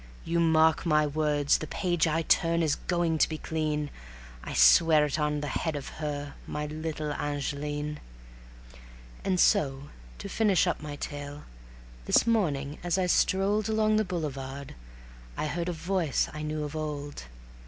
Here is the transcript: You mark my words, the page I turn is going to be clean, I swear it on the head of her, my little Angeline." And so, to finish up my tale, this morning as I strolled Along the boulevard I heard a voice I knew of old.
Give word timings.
You 0.25 0.39
mark 0.39 0.83
my 0.83 1.05
words, 1.05 1.59
the 1.59 1.67
page 1.67 2.07
I 2.07 2.23
turn 2.23 2.63
is 2.63 2.73
going 2.73 3.19
to 3.19 3.29
be 3.29 3.37
clean, 3.37 3.91
I 4.43 4.53
swear 4.55 5.05
it 5.05 5.19
on 5.19 5.41
the 5.41 5.47
head 5.47 5.75
of 5.75 5.89
her, 6.01 6.33
my 6.47 6.65
little 6.65 7.13
Angeline." 7.13 7.99
And 9.23 9.39
so, 9.39 9.89
to 10.17 10.27
finish 10.27 10.65
up 10.65 10.81
my 10.81 10.95
tale, 10.95 11.43
this 12.05 12.25
morning 12.25 12.79
as 12.83 12.97
I 12.97 13.05
strolled 13.05 13.69
Along 13.69 13.97
the 13.97 14.03
boulevard 14.03 14.73
I 15.37 15.45
heard 15.45 15.69
a 15.69 15.71
voice 15.71 16.27
I 16.33 16.41
knew 16.41 16.63
of 16.63 16.75
old. 16.75 17.25